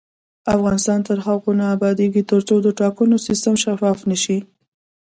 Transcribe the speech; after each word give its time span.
افغانستان 0.55 0.99
تر 1.07 1.17
هغو 1.25 1.51
نه 1.59 1.65
ابادیږي، 1.75 2.21
ترڅو 2.31 2.55
د 2.61 2.67
ټاکنو 2.79 3.15
سیستم 3.27 3.55
شفاف 3.63 3.99
نشي. 4.09 4.37